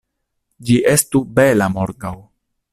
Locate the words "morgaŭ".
1.77-2.15